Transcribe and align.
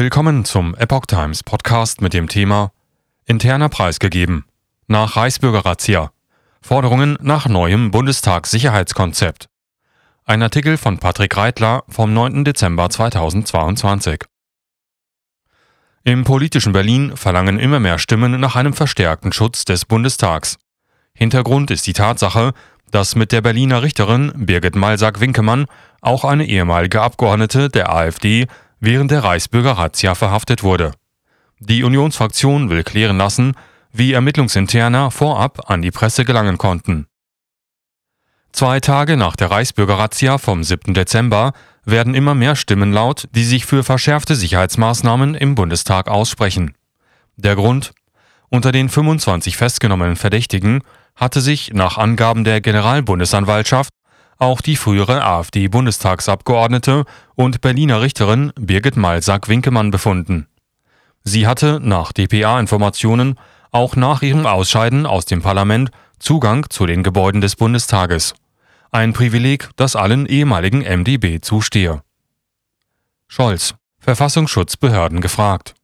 Willkommen 0.00 0.44
zum 0.44 0.76
Epoch 0.76 1.06
Times 1.06 1.42
Podcast 1.42 2.00
mit 2.02 2.14
dem 2.14 2.28
Thema 2.28 2.70
Interner 3.26 3.68
Preis 3.68 3.98
gegeben. 3.98 4.44
Nach 4.86 5.16
Reichsbürger-Razzia. 5.16 6.12
Forderungen 6.62 7.18
nach 7.20 7.48
neuem 7.48 7.90
Bundestagssicherheitskonzept. 7.90 9.48
Ein 10.24 10.44
Artikel 10.44 10.76
von 10.76 10.98
Patrick 10.98 11.36
Reitler 11.36 11.82
vom 11.88 12.14
9. 12.14 12.44
Dezember 12.44 12.88
2022. 12.88 14.22
Im 16.04 16.22
politischen 16.22 16.72
Berlin 16.72 17.16
verlangen 17.16 17.58
immer 17.58 17.80
mehr 17.80 17.98
Stimmen 17.98 18.38
nach 18.38 18.54
einem 18.54 18.74
verstärkten 18.74 19.32
Schutz 19.32 19.64
des 19.64 19.84
Bundestags. 19.84 20.58
Hintergrund 21.12 21.72
ist 21.72 21.88
die 21.88 21.92
Tatsache, 21.92 22.52
dass 22.92 23.16
mit 23.16 23.32
der 23.32 23.40
Berliner 23.40 23.82
Richterin 23.82 24.30
Birgit 24.36 24.76
Malsack-Winkemann 24.76 25.66
auch 26.02 26.24
eine 26.24 26.46
ehemalige 26.46 27.02
Abgeordnete 27.02 27.68
der 27.68 27.92
AfD 27.92 28.46
während 28.80 29.10
der 29.10 29.24
Reichsbürger-Razzia 29.24 30.14
verhaftet 30.14 30.62
wurde. 30.62 30.92
Die 31.58 31.82
Unionsfraktion 31.82 32.70
will 32.70 32.84
klären 32.84 33.18
lassen, 33.18 33.54
wie 33.92 34.12
Ermittlungsinterner 34.12 35.10
vorab 35.10 35.70
an 35.70 35.82
die 35.82 35.90
Presse 35.90 36.24
gelangen 36.24 36.58
konnten. 36.58 37.06
Zwei 38.52 38.80
Tage 38.80 39.16
nach 39.16 39.36
der 39.36 39.50
Reichsbürger-Razzia 39.50 40.38
vom 40.38 40.64
7. 40.64 40.94
Dezember 40.94 41.52
werden 41.84 42.14
immer 42.14 42.34
mehr 42.34 42.56
Stimmen 42.56 42.92
laut, 42.92 43.28
die 43.32 43.44
sich 43.44 43.66
für 43.66 43.84
verschärfte 43.84 44.36
Sicherheitsmaßnahmen 44.36 45.34
im 45.34 45.54
Bundestag 45.54 46.08
aussprechen. 46.08 46.74
Der 47.36 47.56
Grund? 47.56 47.92
Unter 48.50 48.72
den 48.72 48.88
25 48.88 49.56
festgenommenen 49.56 50.16
Verdächtigen 50.16 50.82
hatte 51.14 51.40
sich 51.40 51.72
nach 51.74 51.98
Angaben 51.98 52.44
der 52.44 52.60
Generalbundesanwaltschaft 52.60 53.90
auch 54.38 54.60
die 54.60 54.76
frühere 54.76 55.24
AfD-Bundestagsabgeordnete 55.24 57.04
und 57.34 57.60
Berliner 57.60 58.00
Richterin 58.00 58.52
Birgit 58.56 58.96
Malsack-Winkemann 58.96 59.90
befunden. 59.90 60.46
Sie 61.24 61.46
hatte 61.46 61.80
nach 61.82 62.12
dpa-Informationen 62.12 63.38
auch 63.70 63.96
nach 63.96 64.22
ihrem 64.22 64.46
Ausscheiden 64.46 65.06
aus 65.06 65.26
dem 65.26 65.42
Parlament 65.42 65.90
Zugang 66.18 66.70
zu 66.70 66.86
den 66.86 67.02
Gebäuden 67.02 67.40
des 67.40 67.56
Bundestages. 67.56 68.34
Ein 68.90 69.12
Privileg, 69.12 69.68
das 69.76 69.94
allen 69.94 70.26
ehemaligen 70.26 70.80
MdB 70.80 71.40
zustehe. 71.42 72.02
Scholz, 73.26 73.74
Verfassungsschutzbehörden 73.98 75.20
gefragt. 75.20 75.74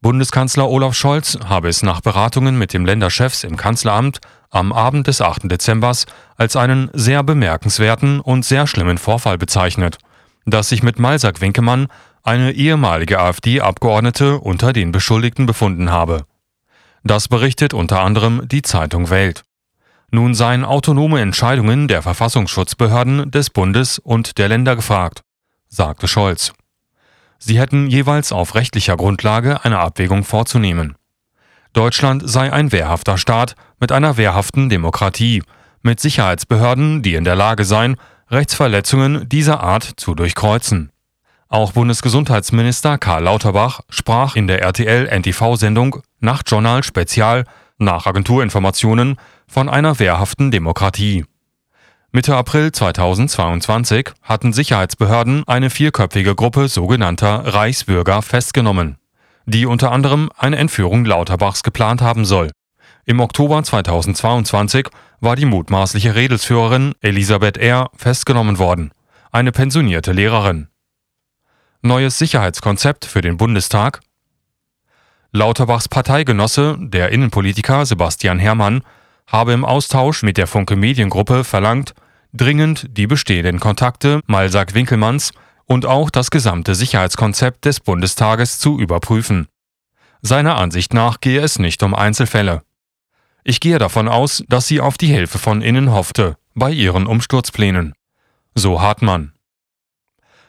Bundeskanzler 0.00 0.70
Olaf 0.70 0.94
Scholz 0.94 1.38
habe 1.44 1.68
es 1.68 1.82
nach 1.82 2.00
Beratungen 2.00 2.56
mit 2.56 2.72
dem 2.72 2.86
Länderchefs 2.86 3.44
im 3.44 3.58
Kanzleramt 3.58 4.20
am 4.50 4.72
Abend 4.72 5.06
des 5.06 5.20
8. 5.20 5.50
Dezember 5.50 5.96
als 6.36 6.56
einen 6.56 6.90
sehr 6.92 7.22
bemerkenswerten 7.22 8.20
und 8.20 8.44
sehr 8.44 8.66
schlimmen 8.66 8.98
Vorfall 8.98 9.38
bezeichnet, 9.38 9.98
dass 10.44 10.68
sich 10.68 10.82
mit 10.82 10.98
Malsack 10.98 11.40
Winkemann 11.40 11.86
eine 12.22 12.52
ehemalige 12.52 13.20
AfD-Abgeordnete 13.20 14.38
unter 14.38 14.72
den 14.72 14.92
Beschuldigten 14.92 15.46
befunden 15.46 15.90
habe. 15.90 16.24
Das 17.02 17.28
berichtet 17.28 17.72
unter 17.72 18.00
anderem 18.00 18.46
die 18.46 18.62
Zeitung 18.62 19.08
Welt. 19.10 19.42
Nun 20.10 20.34
seien 20.34 20.64
autonome 20.64 21.20
Entscheidungen 21.20 21.88
der 21.88 22.02
Verfassungsschutzbehörden 22.02 23.30
des 23.30 23.50
Bundes 23.50 23.98
und 23.98 24.38
der 24.38 24.48
Länder 24.48 24.74
gefragt, 24.76 25.22
sagte 25.68 26.08
Scholz. 26.08 26.52
Sie 27.38 27.58
hätten 27.58 27.86
jeweils 27.86 28.32
auf 28.32 28.54
rechtlicher 28.54 28.96
Grundlage 28.96 29.64
eine 29.64 29.78
Abwägung 29.78 30.24
vorzunehmen. 30.24 30.96
Deutschland 31.72 32.28
sei 32.28 32.52
ein 32.52 32.72
wehrhafter 32.72 33.16
Staat 33.16 33.54
mit 33.78 33.92
einer 33.92 34.16
wehrhaften 34.16 34.68
Demokratie, 34.68 35.42
mit 35.82 36.00
Sicherheitsbehörden, 36.00 37.02
die 37.02 37.14
in 37.14 37.24
der 37.24 37.36
Lage 37.36 37.64
seien, 37.64 37.96
Rechtsverletzungen 38.30 39.28
dieser 39.28 39.60
Art 39.60 39.84
zu 39.96 40.14
durchkreuzen. 40.14 40.90
Auch 41.48 41.72
Bundesgesundheitsminister 41.72 42.96
Karl 42.98 43.24
Lauterbach 43.24 43.80
sprach 43.88 44.36
in 44.36 44.46
der 44.46 44.62
RTL-NTV-Sendung 44.62 46.02
Nachtjournal 46.20 46.84
Spezial 46.84 47.44
nach 47.78 48.06
Agenturinformationen 48.06 49.16
von 49.48 49.68
einer 49.68 49.98
wehrhaften 49.98 50.52
Demokratie. 50.52 51.24
Mitte 52.12 52.36
April 52.36 52.70
2022 52.70 54.10
hatten 54.22 54.52
Sicherheitsbehörden 54.52 55.42
eine 55.46 55.70
vierköpfige 55.70 56.34
Gruppe 56.34 56.68
sogenannter 56.68 57.54
Reichsbürger 57.54 58.22
festgenommen, 58.22 58.99
die 59.46 59.66
unter 59.66 59.92
anderem 59.92 60.30
eine 60.36 60.56
Entführung 60.56 61.04
Lauterbachs 61.04 61.62
geplant 61.62 62.02
haben 62.02 62.24
soll. 62.24 62.50
Im 63.06 63.20
Oktober 63.20 63.62
2022 63.62 64.88
war 65.20 65.36
die 65.36 65.44
mutmaßliche 65.44 66.14
Redelsführerin 66.14 66.94
Elisabeth 67.00 67.58
R. 67.58 67.90
festgenommen 67.96 68.58
worden, 68.58 68.92
eine 69.32 69.52
pensionierte 69.52 70.12
Lehrerin. 70.12 70.68
Neues 71.82 72.18
Sicherheitskonzept 72.18 73.04
für 73.04 73.20
den 73.20 73.36
Bundestag. 73.36 74.00
Lauterbachs 75.32 75.88
Parteigenosse, 75.88 76.76
der 76.78 77.10
Innenpolitiker 77.10 77.86
Sebastian 77.86 78.38
Herrmann, 78.38 78.82
habe 79.26 79.52
im 79.52 79.64
Austausch 79.64 80.22
mit 80.22 80.36
der 80.36 80.46
Funke 80.46 80.76
Mediengruppe 80.76 81.44
verlangt, 81.44 81.94
dringend 82.32 82.86
die 82.96 83.06
bestehenden 83.06 83.60
Kontakte 83.60 84.20
Malsack 84.26 84.74
Winkelmanns 84.74 85.32
und 85.70 85.86
auch 85.86 86.10
das 86.10 86.32
gesamte 86.32 86.74
Sicherheitskonzept 86.74 87.64
des 87.64 87.78
Bundestages 87.78 88.58
zu 88.58 88.80
überprüfen. 88.80 89.46
Seiner 90.20 90.56
Ansicht 90.56 90.92
nach 90.94 91.20
gehe 91.20 91.40
es 91.40 91.60
nicht 91.60 91.84
um 91.84 91.94
Einzelfälle. 91.94 92.62
Ich 93.44 93.60
gehe 93.60 93.78
davon 93.78 94.08
aus, 94.08 94.42
dass 94.48 94.66
sie 94.66 94.80
auf 94.80 94.98
die 94.98 95.06
Hilfe 95.06 95.38
von 95.38 95.62
innen 95.62 95.92
hoffte, 95.92 96.36
bei 96.56 96.72
ihren 96.72 97.06
Umsturzplänen. 97.06 97.94
So 98.56 98.82
Hartmann. 98.82 99.32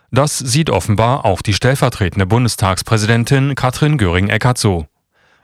Das 0.10 0.40
sieht 0.40 0.72
offenbar 0.72 1.24
auch 1.24 1.44
die 1.44 1.54
stellvertretende 1.54 2.26
Bundestagspräsidentin 2.26 3.54
Katrin 3.54 4.00
Göring-Eckardt 4.00 4.58
so. 4.58 4.88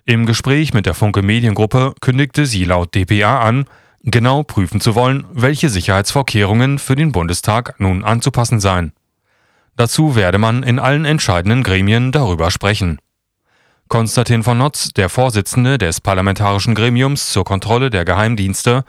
Im 0.06 0.26
Gespräch 0.26 0.74
mit 0.74 0.88
der 0.88 0.96
Funke 0.96 1.22
Mediengruppe 1.22 1.94
kündigte 2.02 2.48
sie 2.48 2.66
laut 2.66 2.96
dpa 2.96 3.42
an, 3.42 3.66
genau 4.02 4.42
prüfen 4.42 4.82
zu 4.82 4.96
wollen, 4.96 5.26
welche 5.32 5.70
Sicherheitsvorkehrungen 5.70 6.80
für 6.80 6.96
den 6.96 7.12
Bundestag 7.12 7.80
nun 7.80 8.04
anzupassen 8.04 8.60
seien. 8.60 8.94
Dazu 9.78 10.16
werde 10.16 10.40
man 10.40 10.64
in 10.64 10.80
allen 10.80 11.06
entscheidenden 11.06 11.62
Gremien 11.62 12.12
darüber 12.12 12.50
sprechen. 12.50 12.98
Konstantin 13.88 14.44
von 14.44 14.58
Notz, 14.58 14.90
der 14.90 15.08
Vorsitzende 15.08 15.78
des 15.78 16.02
Parlamentarischen 16.02 16.74
Gremiums 16.74 17.32
zur 17.32 17.46
Kontrolle 17.46 17.92
der 17.92 18.04
Geheimdienste, 18.04 18.84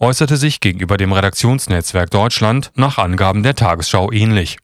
äußerte 0.00 0.36
sich 0.36 0.58
gegenüber 0.58 0.96
dem 0.96 1.12
Redaktionsnetzwerk 1.12 2.10
Deutschland 2.10 2.72
nach 2.74 2.98
Angaben 2.98 3.44
der 3.44 3.54
Tagesschau 3.54 4.10
ähnlich. 4.10 4.58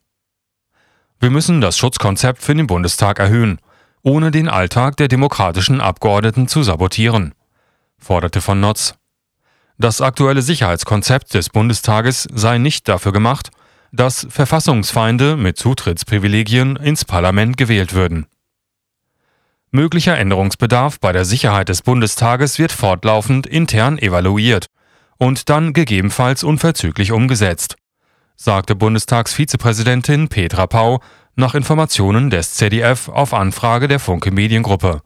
Wir 1.21 1.31
müssen 1.31 1.61
das 1.61 1.79
Schutzkonzept 1.79 2.43
für 2.43 2.55
den 2.55 2.67
Bundestag 2.67 3.21
erhöhen, 3.21 3.61
ohne 4.03 4.33
den 4.33 4.49
Alltag 4.49 4.97
der 4.97 5.07
demokratischen 5.07 5.81
Abgeordneten 5.81 6.49
zu 6.49 6.65
sabotieren, 6.65 7.33
forderte 7.97 8.41
von 8.41 8.61
Notz. 8.61 8.95
Das 9.79 10.01
aktuelle 10.01 10.43
Sicherheitskonzept 10.43 11.33
des 11.33 11.49
Bundestages 11.49 12.29
sei 12.35 12.59
nicht 12.59 12.89
dafür 12.89 13.13
gemacht, 13.13 13.51
dass 13.93 14.27
Verfassungsfeinde 14.31 15.37
mit 15.37 15.57
Zutrittsprivilegien 15.57 16.77
ins 16.77 17.05
Parlament 17.05 17.57
gewählt 17.57 17.93
würden. 17.93 18.27
Möglicher 19.73 20.19
Änderungsbedarf 20.19 20.99
bei 20.99 21.13
der 21.13 21.25
Sicherheit 21.25 21.69
des 21.69 21.83
Bundestages 21.83 22.59
wird 22.59 22.73
fortlaufend 22.73 23.47
intern 23.47 23.99
evaluiert 23.99 24.67
und 25.17 25.49
dann 25.49 25.73
gegebenenfalls 25.73 26.43
unverzüglich 26.43 27.13
umgesetzt, 27.13 27.77
sagte 28.37 28.75
Bundestagsvizepräsidentin 28.75 30.29
Petra 30.29 30.67
Pau 30.67 31.01
nach 31.37 31.55
Informationen 31.55 32.31
des 32.31 32.55
ZDF 32.55 33.09
auf 33.09 33.33
Anfrage 33.33 33.87
der 33.87 34.01
Funke 34.01 34.31
Mediengruppe. 34.33 35.03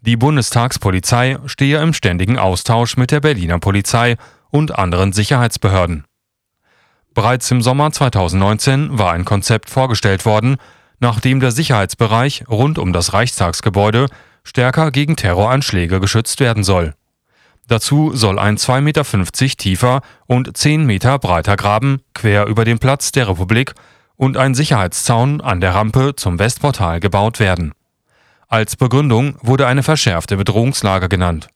Die 0.00 0.16
Bundestagspolizei 0.16 1.38
stehe 1.46 1.80
im 1.80 1.92
ständigen 1.92 2.38
Austausch 2.38 2.96
mit 2.96 3.10
der 3.10 3.20
Berliner 3.20 3.58
Polizei 3.58 4.16
und 4.50 4.76
anderen 4.76 5.12
Sicherheitsbehörden. 5.12 6.04
Bereits 7.16 7.50
im 7.50 7.62
Sommer 7.62 7.90
2019 7.90 8.98
war 8.98 9.12
ein 9.12 9.24
Konzept 9.24 9.70
vorgestellt 9.70 10.26
worden, 10.26 10.56
nachdem 11.00 11.40
der 11.40 11.50
Sicherheitsbereich 11.50 12.44
rund 12.46 12.78
um 12.78 12.92
das 12.92 13.14
Reichstagsgebäude 13.14 14.08
stärker 14.44 14.90
gegen 14.90 15.16
Terroranschläge 15.16 15.98
geschützt 15.98 16.40
werden 16.40 16.62
soll. 16.62 16.94
Dazu 17.68 18.14
soll 18.14 18.38
ein 18.38 18.58
2,50 18.58 18.80
Meter 18.82 19.56
tiefer 19.56 20.02
und 20.26 20.54
10 20.54 20.84
Meter 20.84 21.18
breiter 21.18 21.56
Graben 21.56 22.02
quer 22.12 22.44
über 22.48 22.66
dem 22.66 22.78
Platz 22.78 23.12
der 23.12 23.30
Republik 23.30 23.72
und 24.16 24.36
ein 24.36 24.54
Sicherheitszaun 24.54 25.40
an 25.40 25.62
der 25.62 25.74
Rampe 25.74 26.16
zum 26.16 26.38
Westportal 26.38 27.00
gebaut 27.00 27.40
werden. 27.40 27.72
Als 28.46 28.76
Begründung 28.76 29.38
wurde 29.40 29.66
eine 29.66 29.82
verschärfte 29.82 30.36
Bedrohungslage 30.36 31.08
genannt. 31.08 31.48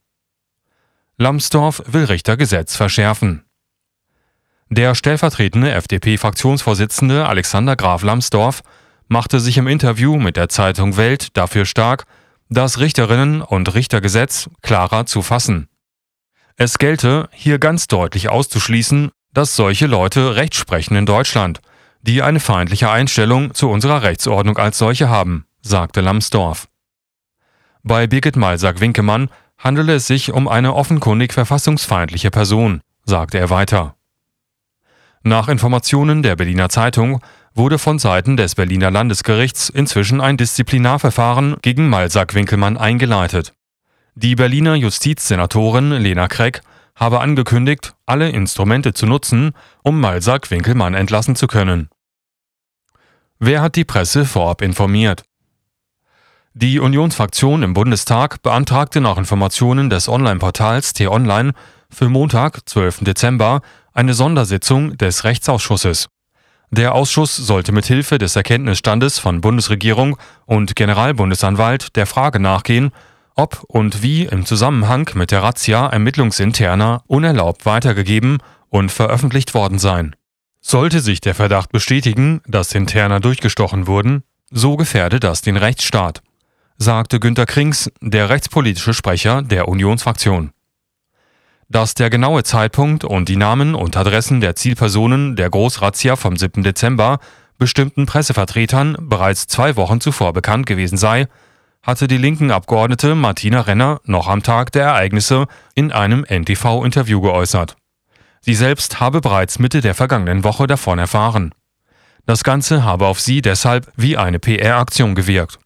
Lambsdorff 1.19 1.83
will 1.87 2.07
Richtergesetz 2.07 2.77
verschärfen. 2.77 3.45
Der 4.73 4.95
stellvertretende 4.95 5.73
FDP-Fraktionsvorsitzende 5.73 7.27
Alexander 7.27 7.75
Graf 7.75 8.05
Lambsdorff 8.05 8.63
machte 9.09 9.41
sich 9.41 9.59
im 9.59 9.67
Interview 9.67 10.17
mit 10.17 10.37
der 10.37 10.49
Zeitung 10.49 10.97
Welt 10.97 11.37
dafür 11.37 11.65
stark, 11.65 12.05
das 12.51 12.79
Richterinnen- 12.79 13.43
und 13.43 13.75
Richtergesetz 13.75 14.49
klarer 14.63 15.07
zu 15.07 15.23
fassen. 15.23 15.69
Es 16.55 16.79
gelte, 16.79 17.29
hier 17.33 17.59
ganz 17.59 17.89
deutlich 17.89 18.29
auszuschließen, 18.29 19.11
dass 19.33 19.57
solche 19.57 19.89
Leute 19.89 20.37
Recht 20.37 20.55
sprechen 20.55 20.95
in 20.95 21.05
Deutschland, 21.07 21.61
die 22.03 22.23
eine 22.23 22.39
feindliche 22.39 22.91
Einstellung 22.91 23.55
zu 23.55 23.69
unserer 23.69 24.03
Rechtsordnung 24.03 24.57
als 24.57 24.79
solche 24.79 25.09
haben, 25.09 25.47
sagte 25.63 26.01
Lambsdorff. 26.01 26.69
Bei 27.83 28.07
Birgit 28.07 28.37
Malsack-Winkemann 28.37 29.31
handele 29.59 29.95
es 29.95 30.07
sich 30.07 30.31
um 30.31 30.47
eine 30.47 30.75
offenkundig 30.75 31.33
verfassungsfeindliche 31.33 32.31
Person, 32.31 32.83
sagte 33.05 33.39
er 33.39 33.51
weiter. 33.51 33.97
Nach 35.23 35.49
Informationen 35.49 36.23
der 36.23 36.35
Berliner 36.35 36.71
Zeitung 36.71 37.21
wurde 37.55 37.79
von 37.79 37.99
Seiten 37.99 38.39
des 38.39 38.55
Berliner 38.55 38.91
Landesgerichts 38.91 39.69
inzwischen 39.69 40.21
ein 40.23 40.39
Disziplinarverfahren 40.39 41.57
gegen 41.61 41.91
Malsack-Winkelmann 41.91 42.79
eingeleitet. 42.79 43.53
Die 44.15 44.35
Berliner 44.35 44.77
Justizsenatorin 44.77 45.91
Lena 45.91 46.27
Kreck 46.27 46.63
habe 46.97 47.21
angekündigt, 47.21 47.95
alle 48.07 48.31
Instrumente 48.31 48.95
zu 48.95 49.07
nutzen, 49.07 49.53
um 49.83 50.01
Malsack-Winkelmann 50.01 50.95
entlassen 50.95 51.37
zu 51.37 51.47
können. 51.47 51.91
Wer 53.39 53.61
hat 53.61 53.77
die 53.77 53.85
Presse 53.85 54.25
vorab 54.25 54.63
informiert? 54.63 55.25
Die 56.55 56.81
Unionsfraktion 56.81 57.63
im 57.63 57.75
Bundestag 57.75 58.43
beantragte 58.43 59.01
nach 59.01 59.19
Informationen 59.19 59.91
des 59.91 60.09
Online-Portals 60.09 60.95
T-Online 60.95 61.53
für 61.91 62.09
Montag, 62.09 62.69
12. 62.69 63.05
Dezember, 63.05 63.61
eine 63.93 64.15
Sondersitzung 64.15 64.97
des 64.97 65.25
Rechtsausschusses. 65.25 66.09
Der 66.71 66.95
Ausschuss 66.95 67.37
sollte 67.37 67.73
mithilfe 67.73 68.19
des 68.19 68.37
Erkenntnisstandes 68.37 69.19
von 69.19 69.41
Bundesregierung 69.41 70.17
und 70.47 70.77
Generalbundesanwalt 70.77 71.97
der 71.97 72.07
Frage 72.07 72.39
nachgehen, 72.39 72.91
ob 73.35 73.65
und 73.67 74.03
wie 74.03 74.25
im 74.27 74.47
Zusammenhang 74.47 75.11
mit 75.15 75.31
der 75.31 75.43
Razzia 75.43 75.87
ermittlungsinterner 75.89 77.03
unerlaubt 77.07 77.67
weitergegeben 77.67 78.39
und 78.69 78.93
veröffentlicht 78.93 79.55
worden 79.55 79.79
sein. 79.79 80.15
Sollte 80.61 81.01
sich 81.01 81.21
der 81.21 81.35
Verdacht 81.35 81.73
bestätigen, 81.73 82.43
dass 82.47 82.75
interner 82.75 83.19
durchgestochen 83.19 83.87
wurden, 83.87 84.23
so 84.51 84.77
gefährde 84.77 85.19
das 85.19 85.43
den 85.43 85.57
Rechtsstaat 85.57 86.23
sagte 86.81 87.21
Günter 87.21 87.45
Krings, 87.45 87.93
der 88.01 88.31
rechtspolitische 88.31 88.95
Sprecher 88.95 89.43
der 89.43 89.69
Unionsfraktion. 89.69 90.51
Dass 91.71 91.95
der 91.95 92.11
genaue 92.11 92.43
Zeitpunkt 92.43 93.05
und 93.05 93.29
die 93.29 93.37
Namen 93.37 93.77
und 93.77 93.97
Adressen 93.97 94.41
der 94.41 94.57
Zielpersonen 94.57 95.37
der 95.37 95.51
Großrazzia 95.51 96.17
vom 96.17 96.37
7. 96.37 96.65
Dezember 96.65 97.21
bestimmten 97.59 98.07
Pressevertretern 98.07 98.97
bereits 98.99 99.47
zwei 99.47 99.77
Wochen 99.77 100.01
zuvor 100.01 100.33
bekannt 100.33 100.67
gewesen 100.67 100.99
sei, 100.99 101.29
hatte 101.83 102.09
die 102.09 102.17
linken 102.17 102.51
Abgeordnete 102.51 103.15
Martina 103.15 103.61
Renner 103.61 104.01
noch 104.05 104.27
am 104.27 104.43
Tag 104.43 104.73
der 104.73 104.87
Ereignisse 104.87 105.47
in 105.77 105.93
einem 105.93 106.27
NTV-Interview 106.29 107.21
geäußert. 107.21 107.77
Sie 108.41 108.55
selbst 108.55 108.99
habe 108.99 109.21
bereits 109.21 109.61
Mitte 109.61 109.81
der 109.81 109.95
vergangenen 109.95 110.43
Woche 110.43 110.67
davon 110.67 110.99
erfahren. 110.99 111.55
Das 112.27 112.43
Ganze 112.43 112.83
habe 112.83 113.07
auf 113.07 113.21
sie 113.21 113.43
deshalb 113.43 113.93
wie 113.95 114.17
eine 114.17 114.41
PR-Aktion 114.41 115.15
gewirkt. 115.15 115.61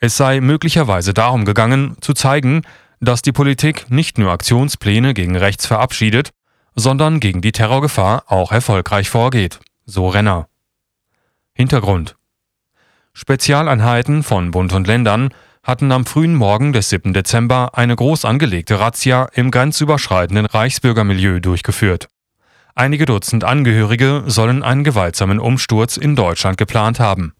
Es 0.00 0.18
sei 0.18 0.42
möglicherweise 0.42 1.14
darum 1.14 1.46
gegangen, 1.46 1.96
zu 2.02 2.12
zeigen, 2.12 2.60
dass 3.00 3.22
die 3.22 3.32
Politik 3.32 3.90
nicht 3.90 4.18
nur 4.18 4.30
Aktionspläne 4.30 5.14
gegen 5.14 5.36
rechts 5.36 5.66
verabschiedet, 5.66 6.30
sondern 6.74 7.18
gegen 7.18 7.40
die 7.40 7.52
Terrorgefahr 7.52 8.24
auch 8.26 8.52
erfolgreich 8.52 9.10
vorgeht, 9.10 9.58
so 9.86 10.08
Renner. 10.08 10.48
Hintergrund 11.54 12.16
Spezialeinheiten 13.12 14.22
von 14.22 14.50
Bund 14.50 14.72
und 14.72 14.86
Ländern 14.86 15.34
hatten 15.62 15.92
am 15.92 16.06
frühen 16.06 16.34
Morgen 16.34 16.72
des 16.72 16.90
7. 16.90 17.12
Dezember 17.12 17.76
eine 17.76 17.96
groß 17.96 18.24
angelegte 18.24 18.78
Razzia 18.78 19.28
im 19.34 19.50
grenzüberschreitenden 19.50 20.46
Reichsbürgermilieu 20.46 21.40
durchgeführt. 21.40 22.08
Einige 22.74 23.04
Dutzend 23.04 23.44
Angehörige 23.44 24.24
sollen 24.26 24.62
einen 24.62 24.84
gewaltsamen 24.84 25.38
Umsturz 25.38 25.96
in 25.96 26.16
Deutschland 26.16 26.56
geplant 26.56 27.00
haben. 27.00 27.34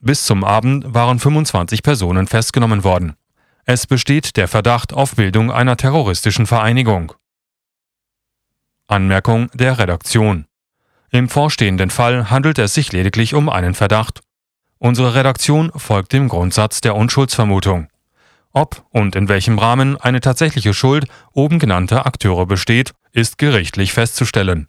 Bis 0.00 0.24
zum 0.24 0.44
Abend 0.44 0.92
waren 0.92 1.18
25 1.18 1.82
Personen 1.82 2.26
festgenommen 2.26 2.84
worden. 2.84 3.14
Es 3.70 3.86
besteht 3.86 4.38
der 4.38 4.48
Verdacht 4.48 4.94
auf 4.94 5.16
Bildung 5.16 5.52
einer 5.52 5.76
terroristischen 5.76 6.46
Vereinigung. 6.46 7.12
Anmerkung 8.86 9.50
der 9.52 9.78
Redaktion. 9.78 10.46
Im 11.10 11.28
vorstehenden 11.28 11.90
Fall 11.90 12.30
handelt 12.30 12.58
es 12.58 12.72
sich 12.72 12.92
lediglich 12.92 13.34
um 13.34 13.50
einen 13.50 13.74
Verdacht. 13.74 14.20
Unsere 14.78 15.14
Redaktion 15.14 15.70
folgt 15.76 16.14
dem 16.14 16.30
Grundsatz 16.30 16.80
der 16.80 16.96
Unschuldsvermutung. 16.96 17.88
Ob 18.54 18.86
und 18.88 19.14
in 19.14 19.28
welchem 19.28 19.58
Rahmen 19.58 19.98
eine 19.98 20.22
tatsächliche 20.22 20.72
Schuld 20.72 21.04
oben 21.34 21.58
genannter 21.58 22.06
Akteure 22.06 22.46
besteht, 22.46 22.94
ist 23.12 23.36
gerichtlich 23.36 23.92
festzustellen 23.92 24.68